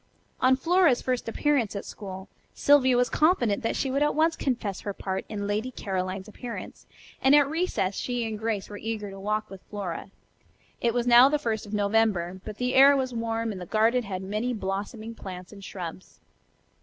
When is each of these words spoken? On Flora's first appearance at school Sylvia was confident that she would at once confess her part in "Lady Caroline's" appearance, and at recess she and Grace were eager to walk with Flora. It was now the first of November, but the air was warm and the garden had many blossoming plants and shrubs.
On 0.39 0.55
Flora's 0.55 0.99
first 1.03 1.29
appearance 1.29 1.75
at 1.75 1.85
school 1.85 2.27
Sylvia 2.55 2.97
was 2.97 3.07
confident 3.07 3.61
that 3.61 3.75
she 3.75 3.91
would 3.91 4.01
at 4.01 4.15
once 4.15 4.35
confess 4.35 4.79
her 4.79 4.93
part 4.95 5.25
in 5.29 5.45
"Lady 5.45 5.69
Caroline's" 5.69 6.27
appearance, 6.27 6.87
and 7.21 7.35
at 7.35 7.47
recess 7.47 7.93
she 7.97 8.25
and 8.27 8.39
Grace 8.39 8.67
were 8.67 8.79
eager 8.79 9.11
to 9.11 9.19
walk 9.19 9.51
with 9.51 9.61
Flora. 9.69 10.09
It 10.81 10.95
was 10.95 11.05
now 11.05 11.29
the 11.29 11.37
first 11.37 11.67
of 11.67 11.73
November, 11.75 12.41
but 12.43 12.57
the 12.57 12.73
air 12.73 12.97
was 12.97 13.13
warm 13.13 13.51
and 13.51 13.61
the 13.61 13.67
garden 13.67 14.01
had 14.01 14.23
many 14.23 14.53
blossoming 14.55 15.13
plants 15.13 15.51
and 15.53 15.63
shrubs. 15.63 16.19